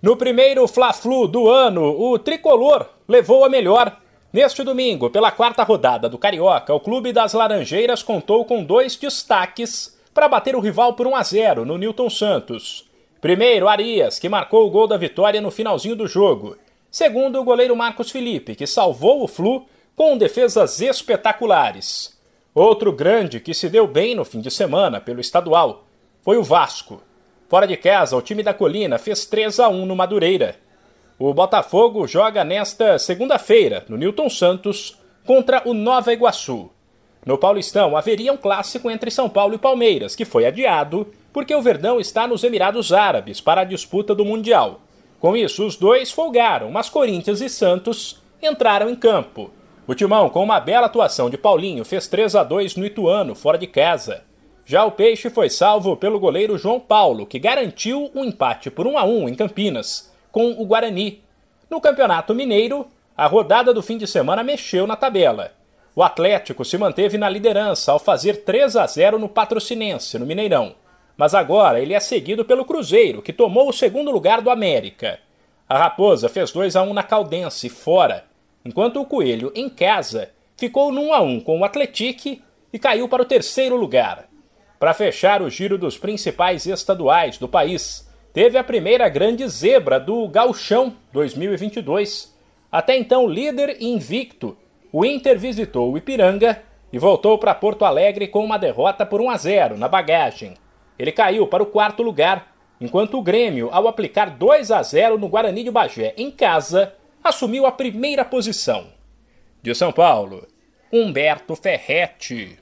No 0.00 0.16
primeiro 0.16 0.68
Fla-Flu 0.68 1.26
do 1.26 1.48
ano, 1.50 1.82
o 1.82 2.16
tricolor 2.20 2.86
levou 3.08 3.44
a 3.44 3.48
melhor. 3.48 4.00
Neste 4.32 4.62
domingo, 4.62 5.10
pela 5.10 5.32
quarta 5.32 5.64
rodada 5.64 6.08
do 6.08 6.16
Carioca, 6.16 6.72
o 6.72 6.78
Clube 6.78 7.12
das 7.12 7.32
Laranjeiras 7.32 8.00
contou 8.00 8.44
com 8.44 8.62
dois 8.62 8.94
destaques 8.94 9.98
para 10.14 10.28
bater 10.28 10.54
o 10.54 10.60
rival 10.60 10.92
por 10.92 11.08
1 11.08 11.16
a 11.16 11.22
0 11.24 11.64
no 11.64 11.76
Newton 11.76 12.08
Santos. 12.08 12.88
Primeiro, 13.20 13.66
Arias, 13.66 14.20
que 14.20 14.28
marcou 14.28 14.68
o 14.68 14.70
gol 14.70 14.86
da 14.86 14.96
vitória 14.96 15.40
no 15.40 15.50
finalzinho 15.50 15.96
do 15.96 16.06
jogo. 16.06 16.56
Segundo, 16.88 17.40
o 17.40 17.44
goleiro 17.44 17.74
Marcos 17.74 18.12
Felipe, 18.12 18.54
que 18.54 18.68
salvou 18.68 19.24
o 19.24 19.26
Flu 19.26 19.66
com 19.96 20.16
defesas 20.16 20.80
espetaculares. 20.80 22.16
Outro 22.54 22.92
grande 22.92 23.40
que 23.40 23.52
se 23.52 23.68
deu 23.68 23.88
bem 23.88 24.14
no 24.14 24.24
fim 24.24 24.40
de 24.40 24.50
semana 24.52 25.00
pelo 25.00 25.20
estadual 25.20 25.86
foi 26.22 26.36
o 26.36 26.44
Vasco. 26.44 27.02
Fora 27.48 27.66
de 27.66 27.78
casa, 27.78 28.14
o 28.14 28.20
time 28.20 28.42
da 28.42 28.52
Colina 28.52 28.98
fez 28.98 29.24
3 29.24 29.58
a 29.60 29.68
1 29.70 29.86
no 29.86 29.96
Madureira. 29.96 30.56
O 31.18 31.32
Botafogo 31.32 32.06
joga 32.06 32.44
nesta 32.44 32.98
segunda-feira, 32.98 33.86
no 33.88 33.96
Newton 33.96 34.28
Santos, 34.28 34.98
contra 35.24 35.62
o 35.64 35.72
Nova 35.72 36.12
Iguaçu. 36.12 36.70
No 37.24 37.38
Paulistão, 37.38 37.96
haveria 37.96 38.34
um 38.34 38.36
clássico 38.36 38.90
entre 38.90 39.10
São 39.10 39.30
Paulo 39.30 39.54
e 39.54 39.58
Palmeiras, 39.58 40.14
que 40.14 40.26
foi 40.26 40.44
adiado 40.44 41.10
porque 41.32 41.54
o 41.54 41.62
Verdão 41.62 41.98
está 41.98 42.26
nos 42.26 42.44
Emirados 42.44 42.92
Árabes 42.92 43.40
para 43.40 43.62
a 43.62 43.64
disputa 43.64 44.14
do 44.14 44.26
Mundial. 44.26 44.82
Com 45.18 45.34
isso, 45.34 45.66
os 45.66 45.74
dois 45.74 46.12
folgaram, 46.12 46.70
mas 46.70 46.90
Corinthians 46.90 47.40
e 47.40 47.48
Santos 47.48 48.22
entraram 48.42 48.90
em 48.90 48.94
campo. 48.94 49.50
O 49.86 49.94
Timão, 49.94 50.28
com 50.28 50.44
uma 50.44 50.60
bela 50.60 50.86
atuação 50.86 51.30
de 51.30 51.38
Paulinho, 51.38 51.82
fez 51.82 52.06
3 52.08 52.36
a 52.36 52.44
2 52.44 52.76
no 52.76 52.84
Ituano, 52.84 53.34
fora 53.34 53.56
de 53.56 53.66
casa. 53.66 54.27
Já 54.68 54.84
o 54.84 54.90
Peixe 54.92 55.30
foi 55.30 55.48
salvo 55.48 55.96
pelo 55.96 56.20
goleiro 56.20 56.58
João 56.58 56.78
Paulo, 56.78 57.24
que 57.24 57.38
garantiu 57.38 58.10
um 58.14 58.22
empate 58.22 58.70
por 58.70 58.86
1 58.86 58.98
a 58.98 59.02
1 59.02 59.30
em 59.30 59.34
Campinas, 59.34 60.12
com 60.30 60.50
o 60.50 60.66
Guarani. 60.66 61.22
No 61.70 61.80
Campeonato 61.80 62.34
Mineiro, 62.34 62.86
a 63.16 63.26
rodada 63.26 63.72
do 63.72 63.82
fim 63.82 63.96
de 63.96 64.06
semana 64.06 64.44
mexeu 64.44 64.86
na 64.86 64.94
tabela. 64.94 65.52
O 65.96 66.02
Atlético 66.02 66.66
se 66.66 66.76
manteve 66.76 67.16
na 67.16 67.30
liderança 67.30 67.92
ao 67.92 67.98
fazer 67.98 68.44
3 68.44 68.76
a 68.76 68.86
0 68.86 69.18
no 69.18 69.26
Patrocinense, 69.26 70.18
no 70.18 70.26
Mineirão. 70.26 70.74
Mas 71.16 71.32
agora 71.32 71.80
ele 71.80 71.94
é 71.94 72.00
seguido 72.00 72.44
pelo 72.44 72.66
Cruzeiro, 72.66 73.22
que 73.22 73.32
tomou 73.32 73.70
o 73.70 73.72
segundo 73.72 74.10
lugar 74.10 74.42
do 74.42 74.50
América. 74.50 75.18
A 75.66 75.78
Raposa 75.78 76.28
fez 76.28 76.52
2 76.52 76.76
a 76.76 76.82
1 76.82 76.92
na 76.92 77.02
Caldense, 77.02 77.70
fora, 77.70 78.26
enquanto 78.62 79.00
o 79.00 79.06
Coelho, 79.06 79.50
em 79.54 79.70
casa, 79.70 80.28
ficou 80.58 80.92
no 80.92 81.04
1 81.04 81.14
a 81.14 81.20
1 81.22 81.40
com 81.40 81.58
o 81.58 81.64
Atletique 81.64 82.42
e 82.70 82.78
caiu 82.78 83.08
para 83.08 83.22
o 83.22 83.26
terceiro 83.26 83.74
lugar. 83.74 84.27
Para 84.78 84.94
fechar 84.94 85.42
o 85.42 85.50
giro 85.50 85.76
dos 85.76 85.98
principais 85.98 86.64
estaduais 86.64 87.36
do 87.36 87.48
país, 87.48 88.08
teve 88.32 88.56
a 88.56 88.62
primeira 88.62 89.08
grande 89.08 89.46
zebra 89.48 89.98
do 89.98 90.28
Gauchão 90.28 90.94
2022. 91.12 92.32
Até 92.70 92.96
então 92.96 93.26
líder 93.26 93.82
invicto, 93.82 94.56
o 94.92 95.04
Inter 95.04 95.36
visitou 95.36 95.92
o 95.92 95.98
Ipiranga 95.98 96.62
e 96.92 96.98
voltou 96.98 97.36
para 97.38 97.54
Porto 97.56 97.84
Alegre 97.84 98.28
com 98.28 98.44
uma 98.44 98.56
derrota 98.56 99.04
por 99.04 99.20
1 99.20 99.30
a 99.30 99.36
0 99.36 99.76
na 99.76 99.88
bagagem. 99.88 100.54
Ele 100.96 101.10
caiu 101.10 101.48
para 101.48 101.62
o 101.62 101.66
quarto 101.66 102.00
lugar, 102.00 102.54
enquanto 102.80 103.18
o 103.18 103.22
Grêmio, 103.22 103.70
ao 103.72 103.88
aplicar 103.88 104.30
2 104.30 104.70
a 104.70 104.80
0 104.80 105.18
no 105.18 105.28
Guarani 105.28 105.64
de 105.64 105.72
Bagé 105.72 106.14
em 106.16 106.30
casa, 106.30 106.94
assumiu 107.22 107.66
a 107.66 107.72
primeira 107.72 108.24
posição. 108.24 108.86
De 109.60 109.74
São 109.74 109.90
Paulo, 109.90 110.46
Humberto 110.92 111.56
Ferretti. 111.56 112.58